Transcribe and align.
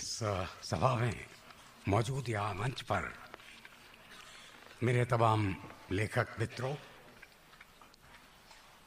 इस 0.00 0.12
सभा 0.64 0.94
में 0.96 1.24
मौजूद 1.88 2.28
या 2.28 2.42
मंच 2.56 2.80
पर 2.88 3.04
मेरे 4.82 5.04
तमाम 5.12 5.42
लेखक 5.92 6.28
मित्रों, 6.40 6.74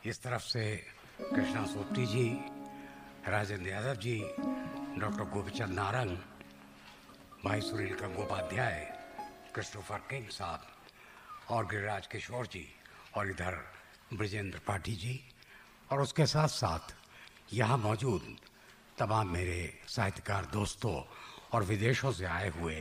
इस 0.10 0.22
तरफ़ 0.23 0.41
से 0.41 0.66
कृष्णा 1.34 1.66
सोपटी 1.73 2.05
जी, 2.05 2.26
राजेंद्र 3.30 3.70
यादव 3.70 3.96
जी, 4.02 4.16
डॉक्टर 5.02 5.30
गोपीचंद 5.34 5.76
नारंग, 5.80 6.18
भाई 7.45 7.62
सुनील 7.62 7.94
गंगोपाध्याय 8.02 8.80
क्रिस्टोफर 9.54 10.00
किंग 10.09 10.27
साहब 10.34 10.66
और 11.54 11.66
गिरिराज 11.66 12.08
किशोर 12.08 12.48
जी 12.54 12.66
और 13.18 13.30
इधर 13.30 13.59
ब्रजेंद्र 14.14 14.62
पाठी 14.68 14.95
जी 15.04 15.20
और 15.91 16.02
उसके 16.02 16.26
साथ 16.26 16.58
साथ 16.58 16.95
यहाँ 17.54 17.77
मौजूद 17.77 18.36
तमाम 18.98 19.30
मेरे 19.30 19.82
साहित्यकार 19.88 20.46
दोस्तों 20.46 20.96
और 21.52 21.64
विदेशों 21.64 22.12
से 22.12 22.26
आए 22.26 22.50
हुए 22.50 22.76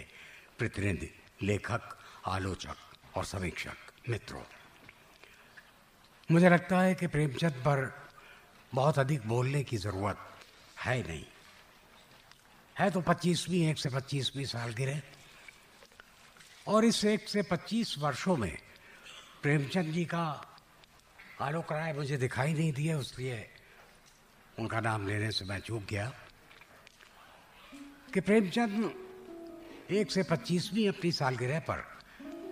प्रतिनिधि, 0.59 1.11
लेखक, 1.43 1.99
आलोचक 2.27 2.77
और 3.17 3.25
समीक्षक, 3.25 3.77
मित्रों। 4.09 4.43
मुझे 6.31 6.49
लगता 6.49 6.81
है 6.81 6.95
कि 6.95 7.07
प्रेमचंद 7.07 7.53
पर 7.53 8.09
बहुत 8.75 8.99
अधिक 8.99 9.27
बोलने 9.29 9.63
की 9.65 9.77
ज़रूरत 9.77 10.19
है 10.81 11.03
नहीं। 11.09 11.25
है 12.79 12.91
तो 12.91 13.01
पच्चीसवीं, 13.01 13.69
एक 13.71 13.79
से 13.79 13.89
पच्चीसवीं 13.89 14.45
साल 14.45 14.73
गिरे 14.73 15.03
और 16.69 16.85
इस 16.85 17.05
एक 17.05 17.29
से 17.29 17.43
पच्चीस 17.43 17.99
वर्षों 17.99 18.37
में 18.37 18.57
प्रेमचंद 19.43 19.93
जी 19.93 20.05
का 20.05 20.25
आलोक 21.41 21.73
राय 21.73 21.93
मुझे 21.93 22.17
दिखाई 22.17 22.53
नहीं 22.53 22.73
दिए, 22.73 22.95
उसलिए 22.95 23.51
उनका 24.63 24.81
नाम 24.81 25.09
लेने 25.09 25.31
से 25.31 25.45
मैं 25.45 25.59
चूक 25.59 25.83
गया 25.85 26.13
कि 28.15 28.21
प्रेमचंद 28.21 28.95
एक 29.91 30.11
से 30.11 30.23
पच्चीसवीं 30.23 30.89
अपनी 30.89 31.13
सालगिरह 31.13 31.61
पर 31.61 31.99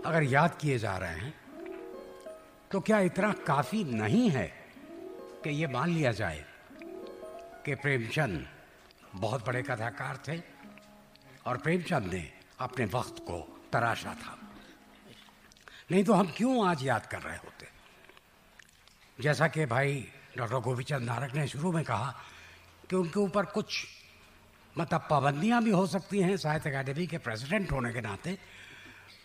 अगर 0.06 0.22
याद 0.22 0.58
किए 0.60 0.78
जा 0.78 0.98
रहे 0.98 1.14
हैं 1.14 1.34
तो 2.70 2.80
क्या 2.80 3.00
इतना 3.00 3.32
काफ़ी 3.32 3.84
नहीं 3.84 4.30
है 4.30 4.46
कि 5.44 5.50
ये 5.50 5.66
मान 5.66 5.90
लिया 5.90 6.12
जाए 6.12 6.44
कि 7.64 7.74
प्रेमचंद 7.74 8.48
बहुत 9.14 9.46
बड़े 9.46 9.62
कथाकार 9.62 10.22
थे 10.28 10.42
और 11.46 11.56
प्रेमचंद 11.56 12.12
ने 12.12 12.32
अपने 12.58 12.84
वक्त 12.84 13.14
को 13.18 13.60
तराशा 13.72 14.14
था। 14.14 14.38
नहीं 15.90 16.04
तो 16.04 16.12
हम 16.12 16.32
क्यों 16.36 16.68
आज 16.68 16.82
याद 16.82 17.06
कर 17.06 17.20
रहे 17.20 17.36
होते? 17.36 17.68
जैसा 19.20 19.48
कि 19.48 19.66
भाई 19.66 20.08
डॉक्टर 20.38 20.56
गोपीचंद 20.56 21.02
नारक 21.02 21.34
ने 21.34 21.48
शुरू 21.48 21.72
में 21.72 21.84
कहा 21.84 22.14
कि 22.90 22.96
उनके 22.96 23.20
ऊपर 23.20 23.44
कुछ 23.44 23.86
मतलब 24.78 25.06
पाबंदियाँ 25.10 25.62
भी 25.62 25.70
हो 25.70 25.86
सकती 25.86 26.20
हैं, 26.20 26.36
साहित्य 26.36 26.70
अकादमी 26.70 27.06
के 27.06 27.18
प्रेसिडेंट 27.18 27.72
होने 27.72 27.92
के 27.92 28.00
नाते। 28.00 28.38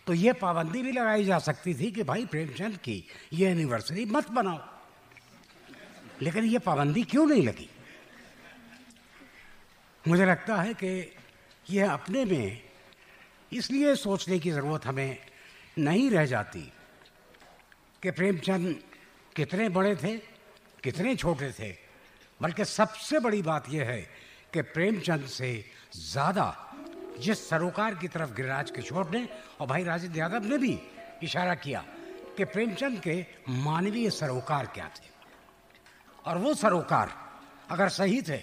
तो 0.08 0.14
ये 0.14 0.34
पाबंदी 0.34 0.82
भी 0.82 0.92
लगाई 0.92 1.26
जा 1.26 1.40
सकती 1.40 1.74
थी 1.74 1.92
कि 1.92 2.04
भाई 2.04 2.26
प्रेमचंद 2.26 2.78
की 2.78 3.04
ये 3.34 3.50
एनिवर्सरी 3.50 4.06
मत 4.06 4.30
बनाओ। 4.30 4.60
लेकिन 6.22 6.44
ये 6.44 6.60
पाबंदी 6.60 7.04
क्यों 7.04 7.26
नहीं 7.26 7.48
लगी? 7.48 7.70
मुझे 10.08 10.26
लगता 10.26 10.62
है 10.62 10.74
कि 10.74 11.16
यह 11.70 11.92
अपने 11.92 12.26
में 12.26 12.62
इसलिए 13.54 13.96
सोचने 13.96 14.40
की 14.40 14.52
ज़रूरत 14.52 14.86
हमें 14.86 15.18
नहीं 15.78 16.10
रह 16.10 16.26
जाती 16.26 16.74
कि 18.04 18.12
प्रेमचंद 18.12 18.84
कितने 19.36 19.70
बड़े 19.70 19.96
थे 19.96 20.35
कितने 20.86 21.16
छोटे 21.16 21.52
थे। 21.52 21.72
बल्कि 22.40 22.66
सबसे 22.66 23.20
बड़ी 23.20 23.42
बात 23.42 23.70
यह 23.70 23.86
है 23.86 24.02
कि 24.54 24.62
प्रेमचंद 24.62 25.26
से 25.28 25.50
ज़्यादा 25.94 26.48
जिस 27.20 27.50
सरोकार 27.50 27.96
की 27.96 28.08
तरफ़ 28.08 28.34
गिरिराज 28.36 28.72
किशोर 28.72 29.10
ने 29.10 29.28
और 29.60 29.68
भाई 29.68 29.84
राजेंद्र 29.84 30.20
यादव 30.20 30.46
ने 30.46 30.58
भी 30.58 30.78
इशारा 31.24 31.56
किया 31.56 31.84
कि 32.38 32.46
प्रेमचंद 32.46 33.00
के 33.00 33.16
मानवीय 33.50 34.10
सरोकार 34.12 34.66
क्या 34.68 34.90
थे। 34.90 35.14
और 36.26 36.38
वो 36.38 36.54
सरोकार 36.54 37.12
अगर 37.72 37.90
सही 37.92 38.22
थे 38.22 38.38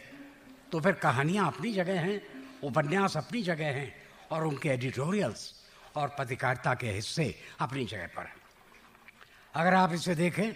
तो 0.73 0.81
फिर 0.81 0.93
कहानियाँ 0.95 1.47
अपनी 1.47 1.73
जगह 1.73 2.01
हैं, 2.01 2.21
उपन्यास 2.65 3.17
अपनी 3.17 3.43
जगह 3.43 3.71
हैं 3.71 3.93
और 4.33 4.47
उनके 4.47 4.69
एडिटोरियल्स 4.69 5.53
और 5.97 6.15
पत्रकारिता 6.19 6.75
के 6.75 6.91
हिस्से 6.91 7.35
अपनी 7.61 7.85
जगह 7.85 8.07
पर 8.17 8.23
हैं। 8.23 8.41
अगर 9.55 9.75
आप 9.75 9.93
इसे 9.93 10.15
देखें 10.15 10.53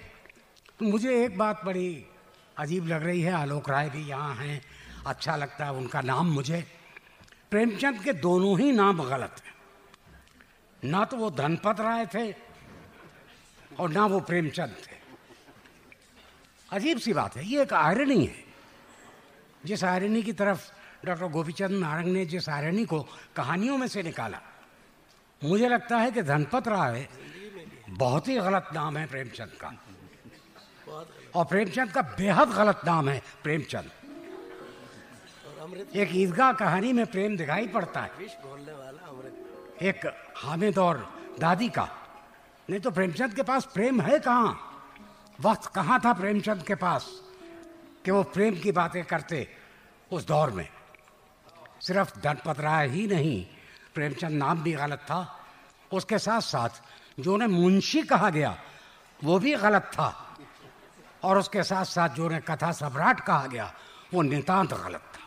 तो 0.80 0.84
मुझे 0.84 1.24
एक 1.24 1.36
बात 1.38 1.64
बड़ी 1.64 2.06
अजीब 2.58 2.86
लग 2.86 3.02
रही 3.02 3.20
है, 3.22 3.32
आलोक 3.32 3.68
राय 3.70 3.88
भी 3.90 4.02
यहाँ 4.08 4.34
हैं 4.34 4.60
अच्छा 5.06 5.36
लगता 5.36 5.64
है 5.64 5.72
उनका 5.72 6.00
नाम 6.00 6.26
मुझे। 6.26 6.64
प्रेमचंद 7.50 8.02
के 8.02 8.12
दोनों 8.12 8.58
ही 8.60 8.72
नाम 8.72 9.02
गलत 9.02 9.40
हैं। 9.44 9.54
ना 10.82 11.04
तो 11.04 11.16
वो 11.16 11.30
धनपत 11.30 11.80
राय 11.80 12.06
थे 12.06 12.30
और 13.80 13.90
ना 13.90 14.06
वो 14.06 14.20
प्रेमचंद 14.20 14.76
थे। 14.82 14.96
अजीब 16.72 16.98
सी 16.98 17.12
बात 17.12 17.36
है, 17.36 17.46
ये 17.46 17.62
एक 17.62 17.72
आयरनी 17.72 18.24
है। 18.26 18.44
जिस 19.64 19.84
आयरनी 19.84 20.22
की 20.22 20.32
तरफ़ 20.32 20.70
डॉक्टर 21.06 21.28
गोपीचंद 21.28 21.80
नारंग 21.80 22.12
ने 22.12 22.26
जिस 22.26 22.48
आयरनी 22.48 22.84
को 22.84 23.00
कहानियों 23.36 23.76
में 23.78 23.88
से 23.88 24.02
निकाला, 24.02 24.40
मुझे 25.42 25.68
लगता 25.68 25.98
है 25.98 26.10
कि 26.10 26.22
धनपत 26.22 26.68
राय 26.68 27.08
बहुत 27.88 28.28
ही 28.28 28.36
गलत 28.36 28.68
नाम 28.74 28.96
है 28.96 29.06
प्रेमचंद 29.06 29.58
का। 29.60 29.74
और 31.34 31.44
प्रेमचंद 31.44 31.90
का 31.90 32.02
बेहद 32.02 32.48
गलत 32.48 32.80
नाम 32.86 33.08
है, 33.08 33.22
प्रेमचंद। 33.42 33.90
एक 35.94 36.08
ईदगाह 36.12 36.52
कहानी 36.52 36.92
में 36.92 37.06
प्रेम 37.06 37.36
दिखाई 37.36 37.68
पड़ता 37.68 38.00
है। 38.00 38.10
एक 39.82 40.24
हामिद 40.36 40.78
और 40.78 41.20
दादी 41.40 41.68
का। 41.68 41.88
नहीं 42.70 42.80
तो 42.80 42.90
प्रेमचंद 42.90 43.34
के 43.34 43.42
पास 43.42 43.64
प्रेम 43.64 44.00
है 44.00 44.18
कहाँ? 44.18 44.72
वक्त 45.40 45.66
कहाँ 45.66 46.00
था 46.04 46.12
प्रेमचंद 46.12 46.62
के 46.62 46.74
पास 46.74 47.22
कि 48.04 48.10
वो 48.10 48.22
प्रेम 48.22 48.60
की 48.60 48.72
बातें 48.72 49.04
करते 49.04 49.48
उस 50.12 50.26
दौर 50.26 50.50
में? 50.50 50.68
सिर्फ़ 51.80 52.18
धनपत 52.18 52.60
राय 52.60 52.88
ही 52.88 53.06
नहीं, 53.06 53.46
प्रेमचंद 53.94 54.30
नाम 54.30 54.62
भी 54.62 54.72
गलत 54.72 54.98
था। 54.98 55.40
उसके 55.92 56.18
साथ 56.18 56.40
साथ 56.40 56.68
जो 57.20 57.34
उन्हें 57.34 57.48
मुंशी 57.48 58.02
कहा 58.02 58.30
गया, 58.30 58.58
वो 59.24 59.38
भी 59.38 59.54
गलत 59.56 59.82
था। 59.82 60.25
और 61.24 61.38
उसके 61.38 61.62
साथ 61.62 61.84
साथ 61.84 62.08
जो 62.08 62.24
उन्हें 62.26 62.42
कथा 62.42 62.72
सम्राट 62.72 63.20
कहा 63.20 63.46
गया, 63.46 63.72
वो 64.14 64.22
नितान्त 64.22 64.72
गलत 64.74 65.02
था। 65.14 65.20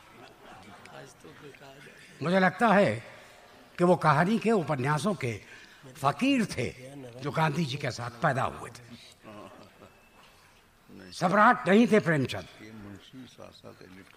मुझे 2.23 2.39
लगता 2.39 2.67
है 2.67 3.03
कि 3.77 3.83
वो 3.83 3.95
कहानी 3.95 4.37
के 4.39 4.51
उपन्यासों 4.51 5.13
के 5.13 5.41
फकीर 5.95 6.45
थे 6.45 6.69
जो 7.21 7.31
गांधी 7.31 7.65
जी 7.65 7.77
के 7.77 7.91
साथ 7.91 8.11
पैदा 8.21 8.43
हुए 8.43 8.69
थे। 8.69 8.83
सम्राट 11.11 11.67
नहीं 11.69 11.87
थे 11.87 11.99
प्रेमचंद। 11.99 12.47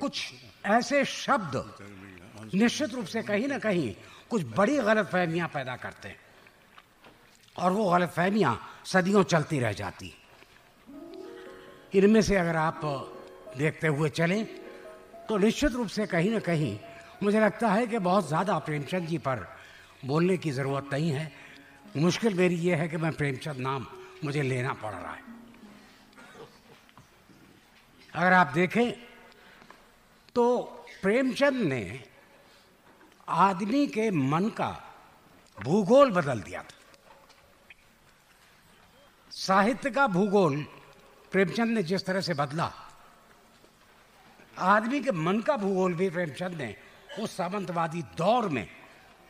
कुछ 0.00 0.33
ऐसे 0.66 1.04
शब्द 1.04 1.54
निश्चित 2.54 2.94
रूप 2.94 3.06
से 3.06 3.22
कहीं 3.22 3.49
ना 3.49 3.59
कहीं 3.59 3.94
कुछ 4.31 4.43
बड़ी 4.56 4.77
गलत 4.78 5.06
फहमियाँ 5.06 5.49
पैदा 5.49 5.77
करते 5.77 6.09
हैं। 6.09 6.21
और 7.56 7.72
वो 7.72 7.91
गलत 7.91 8.10
फहमियाँ 8.10 8.83
सदियों 8.84 9.22
चलती 9.22 9.59
रह 9.60 9.72
जाती 9.72 10.15
इनमें 11.94 12.20
से 12.22 12.36
अगर 12.36 12.56
आप 12.56 12.80
देखते 13.58 13.86
हुए 13.88 14.08
चलें 14.10 14.44
तो 15.28 15.36
निश्चित 15.38 15.72
रूप 15.72 15.88
से 15.88 16.06
कहीं 16.06 16.30
ना 16.30 16.38
कहीं 16.41 16.78
मुझे 17.22 17.41
लगता 17.41 17.69
है 17.69 17.86
कि 17.86 17.98
बहुत 18.00 18.28
ज़्यादा 18.28 18.58
प्रेमचंद 18.58 19.06
जी 19.08 19.19
पर 19.19 19.47
बोलने 20.04 20.36
की 20.36 20.50
ज़रूरत 20.50 20.88
नहीं 20.92 21.10
है। 21.10 21.30
मुश्किल 21.97 22.34
मेरी 22.34 22.54
ये 22.56 22.74
है 22.77 22.89
कि 22.89 22.97
मैं 22.97 23.12
प्रेमचंद 23.12 23.56
नाम 23.60 23.86
मुझे 24.24 24.42
लेना 24.42 24.72
पड़ 24.72 24.92
रहा 24.92 25.12
है। 25.12 25.22
अगर 28.12 28.33
आप 28.33 28.53
देखें 28.54 28.92
तो 30.34 30.60
प्रेमचंद 31.03 31.62
ने 31.62 32.00
आदमी 33.28 33.86
के 33.86 34.10
मन 34.10 34.48
का 34.50 34.71
भूगोल 35.59 36.10
बदल 36.12 36.41
दिया 36.42 36.62
था। 36.62 36.77
साहित्य 39.33 39.91
का 39.91 40.06
भूगोल 40.09 40.65
प्रेमचंद 41.33 41.71
ने 41.75 41.83
जिस 41.83 42.05
तरह 42.07 42.21
से 42.21 42.34
बदला, 42.34 42.71
आदमी 44.59 45.01
के 45.01 45.13
मन 45.13 45.41
का 45.41 45.57
भूगोल 45.57 45.95
भी 45.95 46.09
प्रेमचंद 46.11 46.55
ने 46.55 46.75
उस 47.21 47.37
सामंतवादी 47.37 48.03
दौर 48.17 48.49
में 48.49 48.67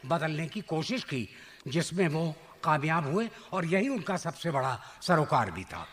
बदलने 0.06 0.46
की 0.46 0.60
कोशिश 0.60 1.04
की, 1.04 1.28
जिसमें 1.68 2.08
वो 2.08 2.34
कामयाब 2.64 3.06
हुए 3.06 3.28
और 3.52 3.64
यही 3.64 3.88
उनका 3.88 4.16
सबसे 4.16 4.50
बड़ा 4.50 4.78
सरोकार 5.02 5.50
भी 5.50 5.64
था। 5.64 5.86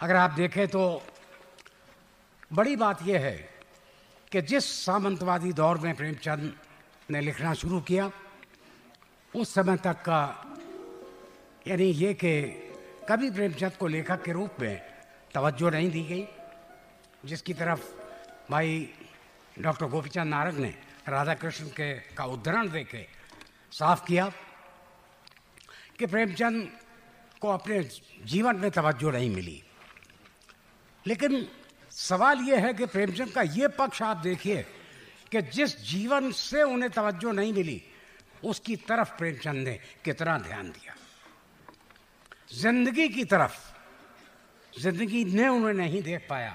अगर 0.00 0.16
आप 0.16 0.30
देखें 0.30 0.66
तो 0.68 1.02
बड़ी 2.52 2.76
बात 2.76 3.02
यह 3.06 3.20
है 3.20 3.36
कि 4.32 4.42
जिस 4.42 4.64
सामंतवादी 4.84 5.52
दौर 5.52 5.78
में 5.78 5.94
प्रेमचंद 5.96 6.54
ने 7.10 7.20
लिखना 7.20 7.54
शुरू 7.54 7.80
किया, 7.80 8.10
उस 9.34 9.54
समय 9.54 9.76
तक 9.76 10.02
का 10.02 10.22
यानी 11.66 11.84
ये 11.84 12.14
कि 12.14 12.34
कभी 13.08 13.30
प्रेमचंद 13.30 13.72
को 13.72 13.86
लेखक 13.86 14.22
के 14.22 14.32
रूप 14.32 14.56
में 14.60 14.80
तवज्जो 15.34 15.70
नहीं 15.70 15.90
दी 15.90 16.02
गई, 16.04 16.26
जिसकी 17.24 17.54
तरफ़ 17.54 17.80
भाई 18.50 18.90
डॉक्टर 19.58 19.86
गोपीचंद 19.86 20.26
नारद 20.26 20.54
ने 20.54 20.74
राधा 21.08 21.34
कृष्ण 21.34 21.66
के 21.66 21.94
का 21.94 22.24
उदाहरण 22.24 22.70
देके 22.70 23.06
साफ़ 23.72 24.04
किया 24.06 24.32
कि 25.98 26.06
प्रेमचंद 26.06 26.70
को 27.40 27.48
अपने 27.48 27.82
जीवन 28.24 28.56
में 28.56 28.70
तवज्जो 28.70 29.10
नहीं 29.10 29.30
मिली। 29.30 29.62
लेकिन 31.06 31.48
सवाल 31.90 32.40
यह 32.40 32.66
है 32.66 32.74
कि 32.74 32.86
प्रेमचंद 32.86 33.30
का 33.30 33.42
ये 33.42 33.68
पक्ष 33.68 34.02
आप 34.02 34.16
देखिए 34.16 34.62
कि 35.32 35.42
जिस 35.42 35.80
जीवन 35.80 36.32
से 36.32 36.62
उन्हें 36.62 36.90
तवज्जो 36.90 37.32
नहीं 37.32 37.52
मिली, 37.52 37.82
उसकी 38.44 38.76
तरफ़ 38.76 39.16
प्रेमचंद 39.18 39.68
ने 39.68 39.80
कितना 40.04 40.38
ध्यान 40.38 40.70
दिया। 40.70 40.94
ज़िंदगी 42.50 43.08
की 43.08 43.24
तरफ़। 43.24 43.56
ज़िंदगी 44.72 45.24
ने 45.24 45.48
उन्हें 45.48 45.72
नहीं 45.74 46.02
देख 46.02 46.26
पाया, 46.30 46.54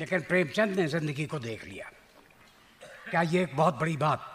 लेकिन 0.00 0.20
प्रेमचंद 0.20 0.78
ने 0.78 0.86
ज़िंदगी 0.88 1.26
को 1.26 1.38
देख 1.38 1.64
लिया। 1.64 1.90
क्या 3.10 3.22
ये 3.22 3.42
एक 3.42 3.56
बहुत 3.56 3.78
बड़ी 3.80 3.96
बात 3.96 4.26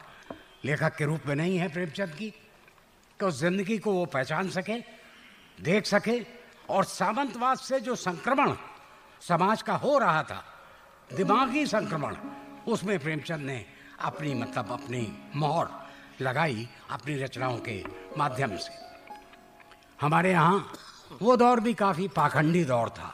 लेखक 0.66 0.96
के 0.96 1.06
रूप 1.06 1.28
में 1.28 1.36
नहीं 1.36 1.58
है 1.58 1.68
प्रेमचंद 1.70 2.16
की? 2.16 2.34
तो 3.20 3.32
ज़िंदगी 3.32 3.78
को 3.78 3.94
वो 3.94 4.06
पहचान 4.06 4.50
सके, 4.50 4.80
देख 5.58 5.86
सके, 5.86 6.20
और 6.70 6.84
सामंतवाद 6.84 7.58
से 7.58 7.80
जो 7.80 7.96
संक्रमण 7.96 8.56
समाज 9.22 9.62
का 9.62 9.76
हो 9.76 9.98
रहा 9.98 10.24
था, 10.24 10.44
दिमागी 11.10 11.66
संक्रमण, 11.66 12.16
उसमें 12.68 12.98
प्रेमचंद 13.00 13.46
ने 13.46 13.66
अपनी 14.00 14.34
मतलब 14.34 14.72
अपनी 14.72 15.08
मोहर 15.36 16.24
लगाई, 16.24 16.68
अपनी 16.92 17.16
रचनाओं 17.16 17.58
के 17.60 17.84
माध्यम 18.18 18.58
से। 18.58 18.85
हमारे 20.00 20.32
यहाँ 20.32 20.72
वो 21.22 21.36
दौर 21.38 21.60
भी 21.60 21.74
काफ़ी 21.74 22.08
पाखंडी 22.08 22.64
दौर 22.66 22.90
था। 22.90 23.14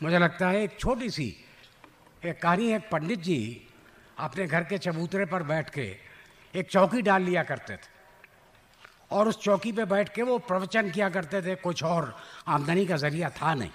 मुझे 0.00 0.18
लगता 0.18 0.48
है 0.48 0.62
एक 0.62 0.78
छोटी 0.78 1.10
सी, 1.10 1.26
एक 2.22 2.40
कहानी 2.42 2.72
एक 2.72 2.88
पंडित 2.92 3.20
जी 3.20 3.40
अपने 4.18 4.46
घर 4.46 4.64
के 4.64 4.78
चबूतरे 4.78 5.24
पर 5.26 5.42
बैठ 5.42 5.70
के 5.70 5.84
एक 6.54 6.70
चौकी 6.70 7.02
डाल 7.02 7.22
लिया 7.22 7.42
करते 7.44 7.76
थे 7.76 7.92
और 9.10 9.28
उस 9.28 9.38
चौकी 9.40 9.72
पे 9.72 9.84
बैठ 9.84 10.14
के 10.14 10.22
वो 10.22 10.38
प्रवचन 10.40 10.90
किया 10.90 11.08
करते 11.10 11.42
थे, 11.42 11.54
कुछ 11.56 11.82
और 11.84 12.14
आमदनी 12.48 12.86
का 12.86 12.96
ज़रिया 12.96 13.30
था 13.30 13.54
नहीं। 13.54 13.70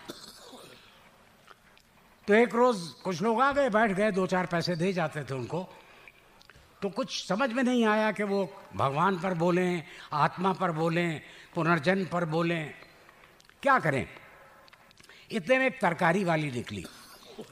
तो 2.27 2.33
एक 2.33 2.55
रोज 2.55 2.77
कुछ 3.03 3.21
लोग 3.21 3.41
आ 3.41 3.51
गए, 3.51 3.69
बैठ 3.69 3.91
गए, 3.91 4.11
दो 4.11 4.25
चार 4.27 4.45
पैसे 4.45 4.75
दे 4.75 4.91
जाते 4.93 5.23
थे 5.23 5.33
उनको। 5.33 5.67
तो 6.81 6.89
कुछ 6.89 7.27
समझ 7.27 7.49
में 7.53 7.63
नहीं 7.63 7.85
आया 7.85 8.11
कि 8.11 8.23
वो 8.23 8.37
भगवान 8.75 9.19
पर 9.19 9.33
बोलें, 9.33 9.83
आत्मा 10.13 10.51
पर 10.53 10.71
बोलें, 10.71 11.21
पुनर्जन्म 11.55 12.05
पर 12.05 12.25
बोलें। 12.25 12.73
क्या 13.63 13.77
करें? 13.79 14.05
इतने 15.31 15.57
में 15.59 15.65
एक 15.65 15.79
तरकारी 15.81 16.23
वाली 16.23 16.51
निकली 16.51 16.85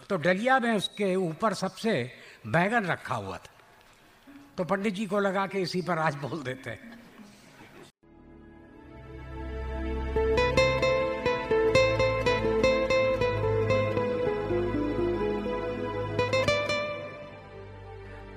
तो 0.10 0.18
डलिया 0.18 0.60
में 0.60 0.72
उसके 0.72 1.16
ऊपर 1.16 1.54
सबसे 1.54 1.92
बैगन 2.48 2.86
रखा 2.86 3.16
हुआ 3.16 3.38
था। 3.38 3.52
तो 4.58 4.64
पंडित 4.64 4.94
जी 4.94 5.06
को 5.06 5.20
लगा 5.20 5.46
कि 5.48 5.62
इसी 5.62 5.82
पर 5.82 6.00
आज 6.00 6.16
बोल 6.16 6.44
देते 6.44 6.70
हैं। 6.70 6.96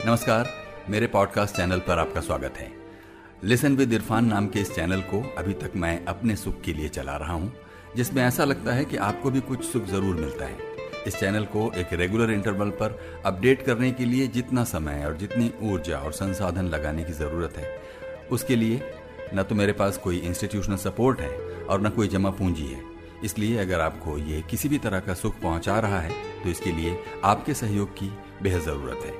नमस्कार। 0.07 0.70
मेरे 0.91 1.07
पॉडकास्ट 1.07 1.57
चैनल 1.57 1.79
पर 1.79 1.99
आपका 1.99 2.21
स्वागत 2.21 2.55
है। 2.59 2.71
लिसन 3.45 3.77
विद 3.77 3.93
इरफान 3.93 4.25
नाम 4.25 4.47
के 4.47 4.61
इस 4.61 4.75
चैनल 4.75 5.01
को 5.01 5.21
अभी 5.39 5.53
तक 5.53 5.73
मैं 5.77 6.05
अपने 6.05 6.35
सुख 6.37 6.61
के 6.61 6.73
लिए 6.73 6.89
चला 6.89 7.17
रहा 7.17 7.33
हूँ, 7.33 7.53
जिसमें 7.97 8.23
ऐसा 8.23 8.45
लगता 8.45 8.73
है 8.73 8.85
कि 8.85 8.97
आपको 8.99 9.31
भी 9.31 9.41
कुछ 9.41 9.65
सुख 9.65 9.85
ज़रूर 9.85 10.17
मिलता 10.17 10.45
है। 10.45 10.57
इस 11.07 11.19
चैनल 11.21 11.45
को 11.45 11.71
एक 11.73 11.93
रेगुलर 11.93 12.31
इंटरवल 12.31 12.71
पर 12.81 12.99
अपडेट 13.27 13.63
करने 13.63 13.91
के 13.93 14.05
लिए 14.05 14.27
जितना 14.29 14.65
समय 14.65 15.05
और 15.05 15.17
जितनी 15.17 15.53
ऊर्जा 15.63 15.99
और 15.99 16.13
संसाधन 16.13 16.69
लगाने 16.69 17.05
की 17.05 17.13
ज़रूरत 17.13 17.59
है। 17.59 17.71
उसके 18.33 18.57
लिए 18.57 18.83
न 19.35 19.43
तो 19.43 19.55
मेरे 19.55 19.73
पास 19.75 19.99
कोई 19.99 20.19
इंस्टीट्यूशनल 20.19 20.77
सपोर्ट 20.79 21.21
है 21.21 21.33
और 21.65 21.83
न 21.83 21.91
कोई 21.91 22.09
जमा 22.09 22.31
पूंजी 22.33 22.67
है। 22.67 22.83
इसलिए 23.25 23.59
अगर 23.59 23.81
आपको 23.81 24.19
ये 24.19 24.43
किसी 24.51 24.69
भी 24.69 24.79
तरह 24.81 25.01
का 25.01 25.15
सुख 25.15 25.41
पहुँचा 25.41 25.79
रहा 25.81 26.01
है 26.01 26.43
तो 26.43 26.49
इसके 26.49 26.73
लिए 26.73 26.99
आपके 27.25 27.55
सहयोग 27.55 27.97
की 27.99 28.13
बेहद 28.43 28.63
ज़रूरत 28.63 29.07
है। 29.07 29.20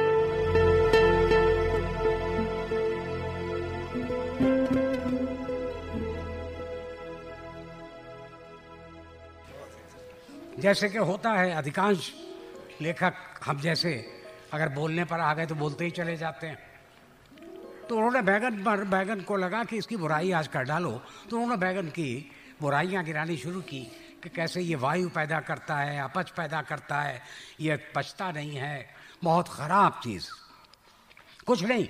जैसे 10.61 10.89
कि 10.89 10.97
होता 10.97 11.31
है 11.31 11.51
अधिकांश 11.51 12.13
लेखक 12.81 13.13
हम 13.43 13.59
जैसे 13.59 13.91
अगर 14.53 14.69
बोलने 14.69 15.05
पर 15.05 15.19
आ 15.19 15.33
गए 15.33 15.45
तो 15.45 15.55
बोलते 15.55 15.85
ही 15.85 15.91
चले 15.91 16.17
जाते 16.17 16.47
हैं। 16.47 16.57
तो 17.89 17.95
उन्होंने 17.95 18.21
बैगन 18.21 18.63
पर, 18.63 18.83
बैगन 18.83 19.21
को 19.21 19.35
लगा 19.35 19.63
कि 19.63 19.77
इसकी 19.77 19.95
बुराई 19.95 20.31
आज 20.31 20.47
कर 20.47 20.63
डालो। 20.63 21.01
तो 21.29 21.37
उन्होंने 21.37 21.57
बैगन 21.57 21.87
की 21.87 22.31
बुराइयाँ 22.61 23.03
गिरानी 23.03 23.37
शुरू 23.37 23.61
की 23.61 23.81
कि 24.23 24.29
कैसे 24.29 24.61
ये 24.61 24.75
वायु 24.75 25.09
पैदा 25.09 25.39
करता 25.39 25.75
है, 25.75 26.01
अपच 26.01 26.29
पैदा 26.29 26.61
करता 26.61 27.01
है, 27.01 27.21
ये 27.59 27.75
पचता 27.95 28.31
नहीं 28.31 28.55
है, 28.55 28.89
बहुत 29.23 29.49
ख़राब 29.49 29.99
चीज़। 30.03 30.27
कुछ 31.45 31.63
नहीं, 31.63 31.87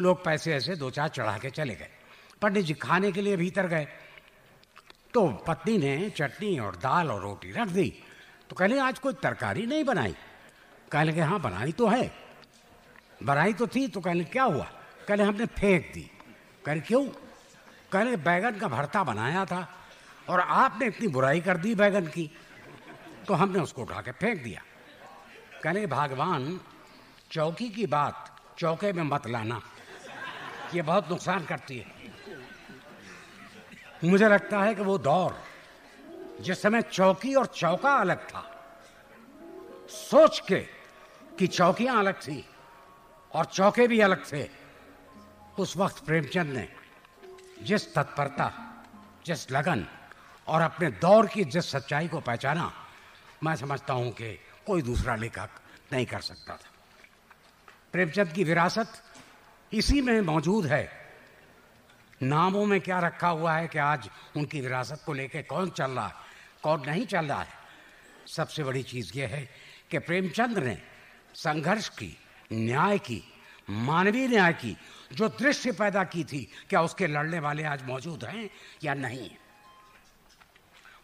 लोग 0.00 0.24
पैसे 0.24 0.54
ऐसे 0.54 0.76
दो 0.76 0.90
चार 0.90 1.08
चढ़ा 1.08 1.38
के 1.38 1.50
चले 1.50 1.74
गए। 1.74 1.88
पंडित 2.42 2.64
जी 2.64 2.74
खाने 2.74 3.12
के 3.12 3.22
लिए 3.22 3.36
भीतर 3.36 3.66
गए। 3.66 3.88
तो 5.14 5.28
पत्नी 5.28 5.78
ने 5.78 6.10
चटनी 6.10 6.58
और 6.58 6.76
दाल 6.76 7.10
और 7.10 7.22
रोटी 7.22 7.50
रख 7.52 7.68
दी। 7.68 8.04
तो 8.50 8.56
कहले 8.56 8.78
आज 8.78 8.98
कोई 8.98 9.12
तरकारी 9.12 9.66
नहीं 9.66 9.84
बनाई। 9.84 10.16
कह 10.92 11.02
लगे 11.02 11.20
हाँ 11.20 11.40
बनाई 11.40 11.72
तो 11.72 11.88
है। 11.88 12.14
बनाई 13.22 13.52
तो 13.52 13.66
थी। 13.66 13.88
तो 13.88 14.00
कहले 14.00 14.24
क्या 14.24 14.44
हुआ? 14.44 14.64
कहले 15.08 15.24
हमने 15.24 15.46
फेंक 15.46 15.90
दी। 15.94 16.10
कह 16.66 16.80
क्यों? 16.80 17.04
कहले 17.92 18.16
बैगन 18.16 18.58
का 18.58 18.68
भरता 18.68 19.04
बनाया 19.04 19.44
था 19.44 19.78
और 20.28 20.40
आपने 20.40 20.86
इतनी 20.86 21.08
बुराई 21.08 21.40
कर 21.40 21.56
दी 21.56 21.74
बैगन 21.74 22.06
की। 22.06 22.30
तो 23.28 23.34
हमने 23.34 23.60
उसको 23.60 23.82
उठा 23.82 24.00
के 24.00 24.12
फेंक 24.12 24.42
दिया। 24.42 24.62
कहले 25.62 25.86
भगवान, 25.86 26.60
चौकी 27.30 27.68
की 27.68 27.86
बात 27.86 28.40
चौके 28.58 28.92
में 28.92 29.02
मत 29.02 29.26
लाना। 29.26 29.62
ये 30.74 30.82
बहुत 30.82 31.10
नुकसान 31.10 31.44
करती 31.44 31.78
है। 31.78 31.86
मुझे 34.04 34.28
लगता 34.28 34.62
है 34.62 34.74
कि 34.74 34.82
वो 34.82 34.98
दौर 34.98 35.44
जिस 36.42 36.62
समय 36.62 36.82
चौकी 36.82 37.34
और 37.34 37.46
चौका 37.46 37.94
अलग 37.94 38.18
था, 38.28 38.44
सोच 39.88 40.42
के 40.48 40.60
कि 41.38 41.46
चौकियाँ 41.46 41.98
अलग 41.98 42.14
थी 42.14 42.44
और 43.34 43.44
चौके 43.44 43.88
भी 43.88 44.00
अलग 44.00 44.32
थे, 44.32 44.48
उस 45.58 45.76
वक्त 45.76 46.04
प्रेमचंद 46.06 46.52
ने 46.52 46.68
जिस 47.62 47.94
तत्परता, 47.94 48.52
जिस 49.26 49.50
लगन 49.50 49.86
और 50.48 50.60
अपने 50.60 50.90
दौर 50.90 51.26
की 51.26 51.44
जिस 51.44 51.70
सच्चाई 51.70 52.08
को 52.08 52.20
पहचाना, 52.20 52.72
मैं 53.44 53.56
समझता 53.56 53.94
हूँ 53.94 54.10
कि 54.10 54.38
कोई 54.66 54.82
दूसरा 54.82 55.16
लेखक 55.16 55.50
नहीं 55.92 56.06
कर 56.06 56.20
सकता 56.20 56.56
था। 56.56 56.70
प्रेमचंद 57.92 58.32
की 58.32 58.44
विरासत 58.44 59.02
इसी 59.72 60.00
में 60.00 60.20
मौजूद 60.20 60.66
है। 60.66 61.02
नामों 62.22 62.66
में 62.66 62.80
क्या 62.80 62.98
रखा 62.98 63.28
हुआ 63.28 63.54
है 63.54 63.68
कि 63.68 63.78
आज 63.78 64.10
उनकी 64.36 64.60
विरासत 64.60 65.02
को 65.06 65.12
लेकर 65.12 65.42
कौन 65.42 65.70
चल 65.70 65.90
रहा 65.90 66.06
है? 66.06 66.31
कौन 66.62 66.82
नहीं 66.86 67.06
चल 67.06 67.26
रहा 67.26 67.42
है। 67.42 67.60
सबसे 68.26 68.64
बड़ी 68.64 68.82
चीज़ 68.82 69.18
यह 69.18 69.28
है 69.28 69.48
कि 69.90 69.98
प्रेमचंद 69.98 70.58
ने 70.58 70.82
संघर्ष 71.34 71.88
की, 71.88 72.18
न्याय 72.52 72.98
की, 72.98 73.22
मानवीय 73.70 74.28
न्याय 74.28 74.52
की, 74.52 74.76
जो 75.12 75.28
दृश्य 75.28 75.72
पैदा 75.72 76.04
की 76.04 76.24
थी, 76.24 76.48
क्या 76.68 76.82
उसके 76.82 77.06
लड़ने 77.06 77.38
वाले 77.38 77.64
आज 77.64 77.82
मौजूद 77.82 78.24
हैं 78.24 78.50
या 78.84 78.94
नहीं? 78.94 79.30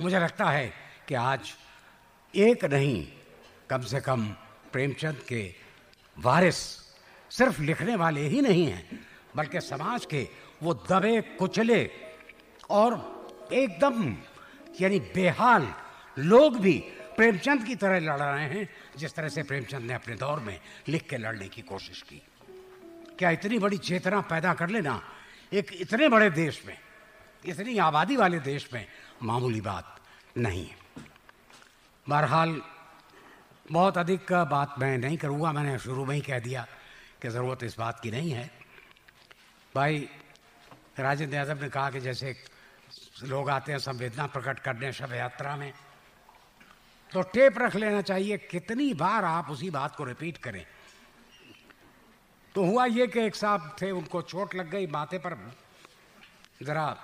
मुझे 0.00 0.18
लगता 0.18 0.50
है 0.50 0.72
कि 1.08 1.14
आज 1.14 1.54
एक 2.36 2.64
नहीं, 2.64 3.12
कम 3.70 3.80
से 3.80 4.00
कम 4.00 4.28
प्रेमचंद 4.72 5.24
के 5.28 5.54
वारिस 6.18 6.56
सिर्फ़ 7.30 7.62
लिखने 7.62 7.96
वाले 7.96 8.20
ही 8.20 8.40
नहीं 8.40 8.66
हैं, 8.66 9.06
बल्कि 9.36 9.60
समाज 9.60 10.04
के 10.04 10.28
वो 10.62 10.74
दबे, 10.74 11.20
कुचले 11.20 11.90
और 12.70 12.92
एकदम 13.52 14.16
यानी 14.80 14.98
बेहाल 15.14 15.66
लोग 16.16 16.58
भी 16.60 16.78
प्रेमचंद 17.16 17.64
की 17.64 17.74
तरह 17.74 17.98
लड़ 18.00 18.18
रहे 18.18 18.44
हैं, 18.44 18.68
जिस 18.96 19.14
तरह 19.14 19.28
से 19.28 19.42
प्रेमचंद 19.42 19.82
ने 19.82 19.94
अपने 19.94 20.14
दौर 20.16 20.40
में 20.40 20.58
लिख 20.88 21.08
के 21.10 21.16
लड़ने 21.16 21.48
की 21.48 21.62
कोशिश 21.62 22.02
की। 22.02 22.22
क्या 23.18 23.30
इतनी 23.30 23.58
बड़ी 23.58 23.78
चेतना 23.78 24.20
पैदा 24.20 24.54
कर 24.54 24.68
लेना 24.68 25.00
एक 25.52 25.72
इतने 25.72 26.08
बड़े 26.08 26.30
देश 26.30 26.62
में, 26.66 26.78
इतनी 27.44 27.76
आबादी 27.78 28.16
वाले 28.16 28.38
देश 28.40 28.68
में 28.72 28.86
मामूली 29.22 29.60
बात 29.60 30.00
नहीं 30.38 30.66
है। 30.66 30.76
बहरहाल, 32.06 32.60
बहुत 33.70 33.98
अधिक 33.98 34.32
बात 34.50 34.74
मैं 34.78 34.96
नहीं 34.98 35.16
करूँगा, 35.16 35.52
मैंने 35.52 35.78
शुरू 35.78 36.04
में 36.04 36.14
ही 36.14 36.20
कह 36.20 36.38
दिया 36.38 36.66
कि 37.22 37.28
ज़रूरत 37.28 37.62
इस 37.64 37.78
बात 37.78 38.00
की 38.00 38.10
नहीं 38.10 38.30
है। 38.30 38.50
भाई, 39.74 40.08
राजेंद्र 40.98 41.36
यादव 41.36 41.62
ने 41.62 41.68
कहा 41.68 41.90
कि 41.90 42.00
जैसे 42.00 42.32
लोग 43.22 43.50
आते 43.50 43.72
हैं, 43.72 43.78
संवेदना 43.78 44.26
प्रकट 44.26 44.58
करने 44.58 44.92
शव 44.92 45.14
यात्रा 45.14 45.56
में। 45.56 45.72
तो 47.12 47.22
टेप 47.22 47.58
रख 47.58 47.76
लेना 47.76 48.02
चाहिए, 48.02 48.36
कितनी 48.38 48.92
बार 48.94 49.24
आप 49.24 49.50
उसी 49.50 49.70
बात 49.70 49.96
को 49.96 50.04
रिपीट 50.04 50.36
करें। 50.36 50.64
तो 52.54 52.64
हुआ 52.64 52.84
ये 52.84 53.06
कि 53.06 53.20
एक 53.20 53.34
साहब 53.34 53.76
थे, 53.82 53.90
उनको 53.90 54.22
चोट 54.22 54.54
लग 54.54 54.70
गई 54.70 54.86
माथे 54.86 55.18
पर। 55.18 55.34
ज़रा 56.62 56.96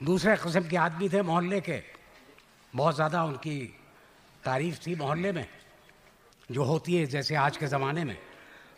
दूसरे 0.00 0.36
किस्म 0.36 0.68
के 0.68 0.76
आदमी 0.76 1.08
थे 1.08 1.22
मोहल्ले 1.22 1.60
के। 1.60 1.82
बहुत 2.74 2.94
ज़्यादा 2.94 3.24
उनकी 3.24 3.58
तारीफ़ 4.44 4.78
थी 4.86 4.94
मोहल्ले 4.94 5.32
में, 5.32 5.46
जो 6.50 6.62
होती 6.64 6.94
है 6.96 7.06
जैसे 7.06 7.34
आज 7.34 7.56
के 7.56 7.66
ज़माने 7.66 8.04
में। 8.04 8.18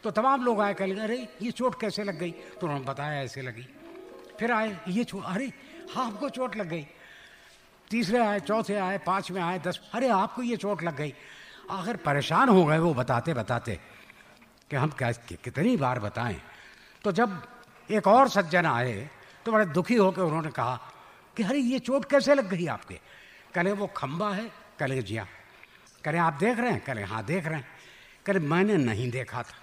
तो 0.02 0.10
तमाम 0.10 0.44
लोग 0.44 0.60
आए, 0.60 0.74
कह 0.74 1.02
अरे, 1.04 1.28
ये 1.42 1.50
चोट 1.50 1.80
कैसे 1.80 2.04
लग 2.04 2.18
गई? 2.18 2.30
तो 2.30 2.66
उन्होंने 2.66 2.84
बताया, 2.84 3.22
ऐसे 3.22 3.42
लगी। 3.42 3.66
फिर 4.38 4.52
आए, 4.52 4.78
ये 4.88 5.04
चोट 5.04 5.24
अरे 5.24 5.52
आपको 5.96 6.28
चोट 6.28 6.56
लग 6.56 6.68
गई। 6.68 6.86
तीसरे 7.90 8.18
आए, 8.18 8.40
चौथे 8.40 8.74
आए, 8.74 8.98
पाँचवें 8.98 9.42
आए, 9.42 9.58
दस, 9.58 9.90
अरे, 9.92 10.08
आपको 10.08 10.42
ये 10.42 10.56
चोट 10.56 10.82
लग 10.82 10.96
गई। 10.96 11.14
आखिर 11.70 11.96
परेशान 11.96 12.48
हो 12.48 12.64
गए 12.64 12.78
वो 12.78 12.94
बताते 12.94 13.34
बताते 13.34 13.80
कि 14.70 14.76
हम 14.76 14.90
क्या 14.90 15.12
कितनी 15.12 15.76
बार 15.76 16.00
बताएँ। 16.00 16.42
तो 17.04 17.12
जब 17.12 17.42
एक 17.90 18.06
और 18.06 18.28
सज्जन 18.28 18.66
आए 18.66 19.10
तो 19.46 19.52
बड़े 19.52 19.66
दुखी 19.66 19.94
होकर 19.94 20.22
उन्होंने 20.22 20.50
कहा 20.50 20.80
कि 21.36 21.42
अरे, 21.42 21.58
ये 21.58 21.78
चोट 21.78 22.10
कैसे 22.10 22.34
लग 22.34 22.48
गई 22.48 22.66
आपके? 22.66 22.94
कहे, 23.54 23.72
वो 23.72 23.86
खंबा 23.86 24.34
है। 24.34 24.44
कहे, 24.78 25.02
जिया। 25.02 25.22
हाँ 25.22 25.30
कहे, 26.04 26.18
आप 26.18 26.32
देख 26.32 26.58
रहे 26.58 26.70
हैं? 26.70 26.80
कहे 26.80 27.02
हाँ 27.02 27.24
देख 27.24 27.46
रहे 27.46 27.56
हैं। 27.56 27.68
कहे, 28.26 28.38
मैंने 28.38 28.76
नहीं 28.76 29.10
देखा 29.10 29.42
था। 29.42 29.56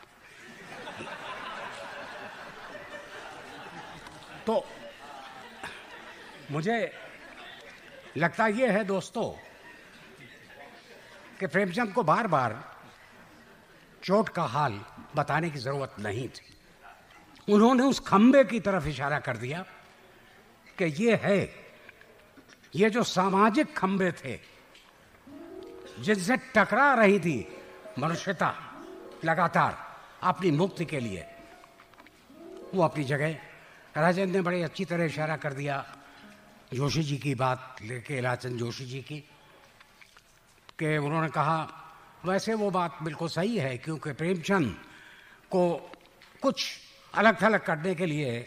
तो 4.48 4.66
मुझे 6.52 6.92
लगता 8.18 8.48
यह 8.48 8.72
है 8.72 8.84
दोस्तों 8.84 9.30
कि 11.40 11.48
प्रेमचंद 11.48 11.94
को 11.94 12.04
बार 12.04 12.28
बार 12.28 12.54
चोट 14.04 14.30
का 14.30 14.44
हाल 14.44 14.80
बताने 15.16 15.50
की 15.50 15.60
ज़रूरत 15.60 15.96
नहीं 16.00 16.28
थी। 16.28 16.48
उन्होंने 17.48 17.84
उस 17.84 18.00
खंबे 18.00 18.44
की 18.44 18.60
तरफ़ 18.60 18.88
इशारा 18.88 19.20
कर 19.20 19.38
दिया 19.38 19.64
कि 20.78 20.86
ये 21.04 21.16
है, 21.24 21.40
ये 22.76 22.90
जो 22.90 23.04
सामाजिक 23.04 23.76
खंबे 23.78 24.12
थे, 24.12 24.40
जिनसे 26.00 26.38
टकरा 26.56 26.94
रही 26.94 27.20
थी 27.20 27.38
मनुष्यता 28.00 28.54
लगातार 29.26 29.78
अपनी 30.24 30.52
मुक्ति 30.52 30.86
के 30.86 31.00
लिए, 31.00 31.26
वो 32.74 32.84
अपनी 32.84 33.04
जगह 33.04 33.36
राजेंद्र 33.98 34.36
ने 34.36 34.42
बड़े 34.42 34.62
अच्छी 34.64 34.86
तरह 34.86 35.06
इशारा 35.06 35.38
कर 35.38 35.54
दिया। 35.54 35.84
जोशी 36.72 37.04
जी 37.04 37.18
की 37.18 37.36
बात 37.36 37.82
लेके 37.82 38.22
लाचंद 38.22 38.58
जोशी 38.58 38.86
जी 38.86 39.00
की, 39.02 39.20
कि 40.80 40.98
उन्होंने 40.98 41.30
कहा, 41.30 41.68
वैसे 42.26 42.54
वो 42.54 42.70
बात 42.72 42.98
बिल्कुल 43.04 43.28
सही 43.28 43.58
है, 43.58 43.78
क्योंकि 43.78 44.12
प्रेमचंद 44.14 44.76
को 45.52 45.92
कुछ 46.42 46.66
अलग 47.14 47.42
थलग 47.42 47.64
करने 47.64 47.96
के 47.96 48.06
लिए 48.06 48.40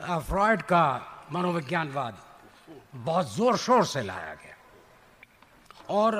फ्रॉयड 0.00 0.62
का 0.62 0.84
मनोविज्ञानवाद 1.32 2.22
बहुत 2.94 3.34
ज़ोर 3.36 3.56
शोर 3.56 3.84
से 3.86 4.02
लाया 4.02 4.34
गया। 4.34 4.56
और 5.88 6.12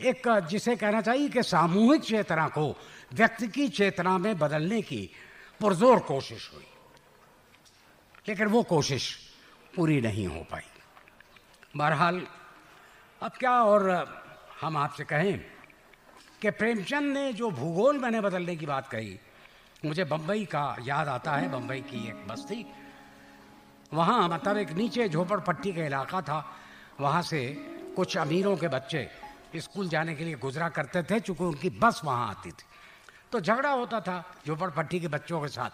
एक, 0.00 0.28
जिसे 0.50 0.76
कहना 0.76 1.00
चाहिए 1.02 1.28
कि 1.28 1.42
सामूहिक 1.42 2.02
चेतना 2.02 2.48
को 2.48 2.76
व्यक्ति 3.12 3.48
की 3.48 3.68
चेतना 3.68 4.18
में 4.18 4.38
बदलने 4.38 4.82
की 4.82 5.08
पुरजोर 5.60 5.98
कोशिश 6.00 6.50
हुई। 6.54 6.66
लेकिन 8.28 8.46
वो 8.46 8.62
कोशिश 8.62 9.27
पूरी 9.76 10.00
नहीं 10.00 10.26
हो 10.26 10.40
पाई। 10.50 10.66
बहरहाल, 11.76 12.26
अब 13.22 13.32
क्या 13.38 13.52
और 13.62 13.90
हम 14.60 14.76
आपसे 14.76 15.04
कहें 15.04 15.38
कि 16.42 16.50
प्रेमचंद 16.50 17.12
ने 17.14 17.32
जो 17.32 17.50
भूगोल 17.50 17.98
मैंने 17.98 18.20
बदलने 18.20 18.56
की 18.56 18.66
बात 18.66 18.88
कही, 18.88 19.18
मुझे 19.84 20.04
बम्बई 20.04 20.44
का 20.44 20.76
याद 20.82 21.08
आता 21.08 21.32
है 21.32 21.48
बम्बई 21.48 21.80
की 21.80 22.08
एक 22.08 22.26
बस्ती। 22.28 22.64
वहाँ 23.94 24.28
मतलब 24.28 24.56
एक 24.56 24.70
नीचे 24.70 25.08
झोपड़पट्टी 25.08 25.72
का 25.72 25.84
इलाका 25.84 26.20
था। 26.22 26.44
वहाँ 27.00 27.22
से 27.22 27.40
कुछ 27.96 28.16
अमीरों 28.16 28.56
के 28.56 28.68
बच्चे 28.68 29.08
स्कूल 29.56 29.88
जाने 29.88 30.14
के 30.14 30.24
लिए 30.24 30.34
गुजरा 30.34 30.68
करते 30.68 31.02
थे, 31.02 31.20
चूँकि 31.20 31.44
उनकी 31.44 31.70
बस 31.70 32.00
वहाँ 32.04 32.28
आती 32.30 32.50
थी। 32.50 32.64
तो 33.32 33.40
झगड़ा 33.40 33.70
होता 33.70 34.00
था 34.00 34.24
झोपड़पट्टी 34.46 35.00
के 35.00 35.08
बच्चों 35.08 35.40
के 35.40 35.48
साथ। 35.48 35.70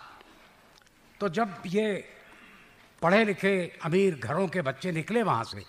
तो 1.21 1.29
जब 1.29 1.63
ये 1.67 2.05
पढ़े 3.05 3.25
लिखे 3.25 3.77
अमीर 3.85 4.17
घरों 4.17 4.49
के 4.49 4.61
बच्चे 4.65 4.93
निकले 4.93 5.23
वहाँ 5.23 5.45
से। 5.45 5.61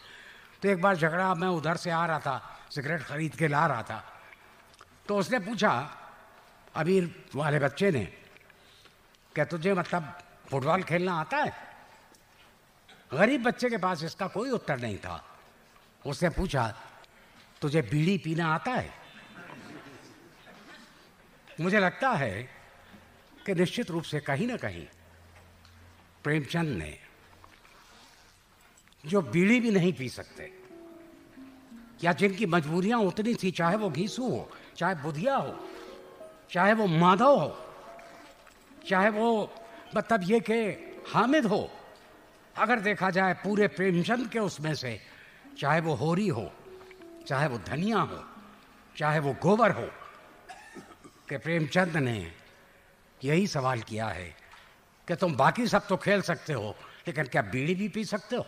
तो 0.63 0.69
एक 0.69 0.81
बार 0.81 0.95
झगड़ा 0.95 1.33
मैं 1.35 1.47
उधर 1.47 1.75
से 1.75 1.91
आ 1.91 2.05
रहा 2.05 2.19
था, 2.19 2.35
सिगरेट 2.71 3.01
खरीद 3.03 3.35
के 3.35 3.47
ला 3.47 3.65
रहा 3.67 3.83
था। 3.83 3.99
तो 5.07 5.17
उसने 5.19 5.39
पूछा, 5.39 5.71
अमीर 6.75 7.27
वाले 7.35 7.59
बच्चे 7.59 7.91
ने, 7.91 8.03
क्या 9.35 9.45
तुझे 9.45 9.73
मतलब 9.73 10.17
फुटबॉल 10.47 10.83
खेलना 10.83 11.13
आता 11.13 11.37
है? 11.37 11.51
गरीब 13.13 13.43
बच्चे 13.43 13.69
के 13.69 13.77
पास 13.77 14.03
इसका 14.03 14.27
कोई 14.27 14.49
उत्तर 14.49 14.79
नहीं 14.79 14.97
था। 14.97 15.19
उसने 16.05 16.29
पूछा, 16.29 16.73
तुझे 17.61 17.81
बीड़ी 17.81 18.17
पीना 18.17 18.47
आता 18.47 18.71
है? 18.71 18.93
मुझे 21.61 21.79
लगता 21.79 22.09
है 22.09 22.43
कि 23.45 23.53
निश्चित 23.53 23.91
रूप 23.91 24.03
से 24.03 24.19
कहीं 24.19 24.47
ना 24.47 24.57
कहीं 24.57 24.87
प्रेमचंद 26.23 26.77
ने 26.77 27.04
जो 29.07 29.21
बीड़ी 29.21 29.59
भी 29.59 29.71
नहीं 29.71 29.93
पी 29.93 30.09
सकते। 30.09 30.51
या 32.03 32.13
जिनकी 32.13 32.45
मजबूरियाँ 32.45 32.99
उतनी 32.99 33.35
थी, 33.35 33.51
चाहे 33.51 33.75
वो 33.75 33.89
घीसू 33.89 34.29
हो, 34.29 34.51
चाहे 34.77 34.95
बुधिया 34.95 35.35
हो, 35.35 35.59
चाहे 36.51 36.73
वो 36.73 36.87
माधव 36.87 37.39
हो, 37.39 37.57
चाहे 38.87 39.09
वो 39.09 39.53
मतलब 39.97 40.21
ये 40.23 40.39
कि 40.39 40.61
हामिद 41.07 41.45
हो, 41.45 41.69
अगर 42.57 42.79
देखा 42.79 43.09
जाए 43.09 43.33
पूरे 43.33 43.67
प्रेमचंद 43.67 44.29
के 44.29 44.39
उसमें 44.39 44.73
से, 44.75 44.99
चाहे 45.59 45.81
वो 45.81 45.93
होरी 45.93 46.27
हो, 46.27 46.51
चाहे 47.27 47.47
वो 47.47 47.57
धनिया 47.57 47.99
हो, 47.99 48.23
चाहे 48.97 49.19
वो 49.19 49.35
गोबर 49.41 49.71
हो, 49.71 49.89
कि 51.29 51.37
प्रेमचंद 51.37 51.97
ने 51.97 52.31
यही 53.23 53.47
सवाल 53.47 53.81
किया 53.81 54.07
है 54.07 54.35
कि 55.07 55.15
तुम 55.15 55.35
बाकी 55.35 55.67
सब 55.67 55.87
तो 55.87 55.97
खेल 55.97 56.21
सकते 56.21 56.53
हो, 56.53 56.75
लेकिन 57.07 57.23
क्या 57.23 57.41
बीड़ी 57.41 57.75
भी 57.75 57.87
पी 57.89 58.05
सकते 58.05 58.35
हो? 58.35 58.45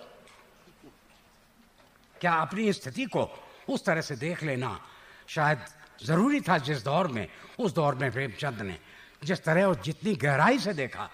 क्या 2.21 2.33
अपनी 2.41 2.71
स्थिति 2.73 3.05
को 3.05 3.29
उस 3.69 3.85
तरह 3.85 4.01
से 4.01 4.15
देख 4.15 4.43
लेना 4.43 4.79
शायद 5.27 5.59
ज़रूरी 6.05 6.41
था 6.41 6.57
जिस 6.57 6.83
दौर 6.83 7.07
में, 7.07 7.27
उस 7.59 7.73
दौर 7.73 7.95
में 7.95 8.11
प्रेमचंद 8.11 8.61
ने 8.61 8.77
जिस 9.23 9.43
तरह 9.43 9.65
और 9.65 9.81
जितनी 9.81 10.15
गहराई 10.15 10.59
से 10.59 10.73
देखा, 10.73 11.09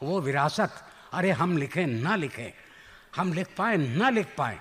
वो 0.00 0.20
विरासत, 0.20 0.70
अरे 1.12 1.30
हम 1.32 1.56
लिखें 1.58 1.86
ना 1.86 2.16
लिखें, 2.16 2.52
हम 3.16 3.32
लिख 3.32 3.48
पाए 3.56 3.76
ना 3.76 4.10
लिख 4.10 4.34
पाए, 4.36 4.58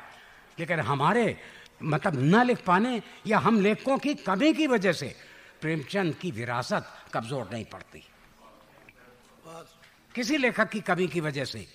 लेकिन 0.60 0.80
हमारे 0.80 1.38
मतलब 1.84 2.14
न 2.16 2.44
लिख 2.46 2.64
पाने 2.66 3.02
या 3.28 3.40
हम 3.40 3.60
लेखकों 3.62 3.98
की 3.98 4.14
कमी 4.16 4.54
की 4.54 4.68
वजह 4.68 4.94
से 4.94 5.16
प्रेमचंद 5.62 6.16
की 6.16 6.32
विरासत 6.32 6.88
कमज़ोर 7.14 7.50
नहीं 7.52 7.66
पड़ती। 7.66 8.04
किसी 10.16 10.38
लेखक 10.38 10.70
की 10.70 10.80
कमी 10.82 11.08
की 11.08 11.20
वजह 11.22 11.46
से, 11.46 11.68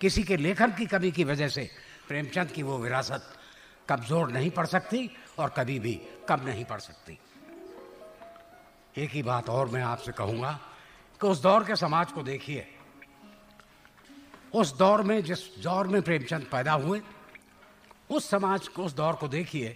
किसी 0.00 0.22
के 0.22 0.36
लेखन 0.36 0.72
की 0.72 0.86
कमी 0.86 1.10
की 1.10 1.24
वजह 1.24 1.48
से 1.48 1.68
प्रेमचंद 2.10 2.50
की 2.50 2.62
वो 2.62 2.76
विरासत 2.78 3.26
कमज़ोर 3.88 4.30
नहीं 4.32 4.50
पड़ 4.50 4.66
सकती 4.66 5.10
और 5.38 5.48
कभी 5.56 5.78
भी 5.78 5.92
कम 6.28 6.40
नहीं 6.44 6.64
पड़ 6.64 6.78
सकती। 6.80 7.18
एक 8.94 9.10
ही 9.10 9.22
बात 9.22 9.48
और 9.48 9.68
मैं 9.68 9.82
आपसे 9.82 10.12
कहूँगा 10.12 10.50
कि 11.20 11.26
उस 11.26 11.42
दौर 11.42 11.64
के 11.64 11.76
समाज 11.76 12.12
को 12.12 12.22
देखिए। 12.22 12.66
उस 14.54 14.76
दौर 14.76 15.02
में, 15.02 15.22
जिस 15.22 15.62
दौर 15.62 15.86
में 15.86 16.00
प्रेमचंद 16.02 16.46
पैदा 16.52 16.72
हुए, 16.74 17.00
उस 18.10 18.30
समाज 18.30 18.68
को, 18.68 18.84
उस 18.84 18.92
दौर 18.92 19.14
को 19.14 19.28
देखिए 19.28 19.68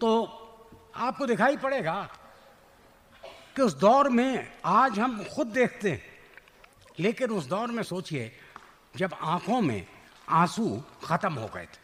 तो 0.00 0.08
आपको 0.96 1.26
दिखाई 1.26 1.56
पड़ेगा 1.58 2.00
कि 3.56 3.62
उस 3.62 3.74
दौर 3.76 4.08
में 4.08 4.52
आज 4.64 4.98
हम 4.98 5.22
खुद 5.34 5.46
देखते 5.52 5.90
हैं। 5.90 6.02
लेकिन 6.98 7.30
उस 7.30 7.46
दौर 7.46 7.70
में 7.70 7.82
सोचिए, 7.82 8.32
जब 8.96 9.14
आँखों 9.14 9.60
में 9.60 9.86
आँसू 10.32 10.82
खत्म 11.04 11.34
हो 11.34 11.46
गए 11.46 11.64
थे। 11.64 11.80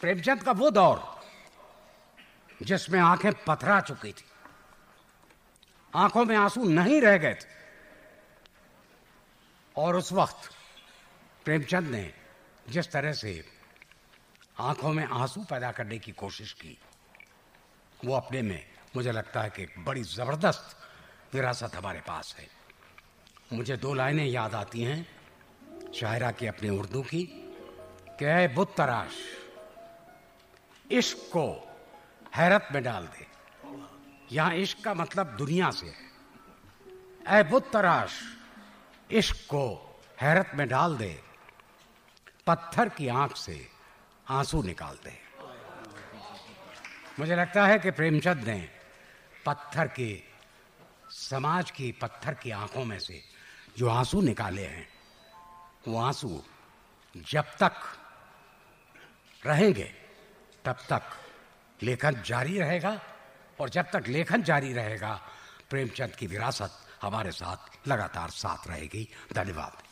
प्रेमचंद 0.00 0.42
का 0.42 0.52
वो 0.52 0.70
दौर, 0.70 1.02
जिसमें 2.62 3.00
आँखें 3.00 3.32
पथरा 3.44 3.80
चुकी 3.80 4.12
थी, 4.12 4.24
आँखों 5.92 6.24
में 6.24 6.36
आँसू 6.36 6.64
नहीं 6.64 7.00
रह 7.00 7.16
गए 7.18 7.34
थे। 7.34 7.54
और 9.76 9.96
उस 9.96 10.12
वक्त 10.12 10.50
प्रेमचंद 11.44 11.88
ने 11.88 12.12
जिस 12.68 12.90
तरह 12.92 13.12
से 13.12 13.44
आँखों 14.60 14.92
में 14.92 15.04
आँसू 15.04 15.44
पैदा 15.44 15.72
करने 15.72 15.98
की 15.98 16.12
कोशिश 16.12 16.52
की, 16.52 16.78
वो 18.04 18.14
अपने 18.16 18.42
में, 18.42 18.64
मुझे 18.96 19.12
लगता 19.12 19.42
है 19.42 19.50
कि 19.50 19.66
बड़ी 19.78 20.02
ज़बरदस्त 20.02 20.76
विरासत 21.34 21.74
हमारे 21.74 22.00
पास 22.00 22.34
है। 22.38 22.48
मुझे 23.52 23.76
दो 23.76 23.94
लाइनें 23.94 24.26
याद 24.26 24.54
आती 24.54 24.82
हैं। 24.82 25.06
शायरा 25.94 26.30
की 26.30 26.46
अपनी 26.46 26.68
उर्दू 26.68 27.02
की। 27.02 27.42
कि 28.22 28.54
बुत 28.54 28.74
तराश 28.76 29.12
इश्क 30.90 31.16
को 31.16 31.76
हैरत 32.36 32.68
में 32.72 32.82
डाल 32.82 33.06
दे। 33.06 33.26
यहाँ 34.32 34.54
इश्क 34.54 34.84
का 34.84 34.94
मतलब 34.94 35.36
दुनिया 35.36 35.70
से 35.70 35.86
है। 35.86 37.40
ए 37.40 37.42
बुत 37.42 37.70
तराश 37.72 38.12
इश्क 39.10 39.36
को 39.36 40.00
हैरत 40.20 40.50
में 40.54 40.68
डाल 40.68 40.96
दे। 40.96 41.22
पत्थर 42.46 42.88
की 42.88 43.08
आँख 43.08 43.36
से 43.36 43.68
आँसू 44.28 44.62
निकाल 44.62 44.98
दे। 45.04 45.18
मुझे 47.20 47.36
लगता 47.36 47.66
है 47.66 47.78
कि 47.78 47.90
प्रेमचंद 47.90 48.44
ने 48.44 48.68
पत्थर 49.46 49.88
के, 49.88 50.22
समाज 51.10 51.70
की 51.70 51.92
पत्थर 51.92 52.34
की 52.34 52.50
आँखों 52.50 52.84
में 52.84 52.98
से 52.98 53.24
जो 53.78 53.88
आँसू 53.88 54.20
निकाले 54.20 54.64
हैं 54.64 54.95
वो 55.88 55.98
आँसू 55.98 56.42
जब 57.16 57.44
तक 57.44 57.72
रहेंगे, 59.46 59.94
तब 60.64 60.76
तक 60.90 61.02
लेखन 61.82 62.22
जारी 62.22 62.58
रहेगा 62.58 63.00
और 63.60 63.68
जब 63.68 63.82
तक 63.82 64.04
लेखन 64.08 64.42
जारी 64.42 64.72
रहेगा, 64.72 65.20
प्रेमचंद 65.70 66.10
की 66.10 66.26
विरासत 66.26 66.70
हमारे 67.02 67.30
साथ 67.30 67.88
लगातार 67.88 68.30
साथ 68.30 68.68
रहेगी। 68.68 69.08
धन्यवाद। 69.32 69.82